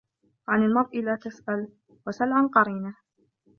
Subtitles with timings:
[0.47, 1.67] عن المرء لا تسأل
[2.07, 2.95] وسل عن قرينه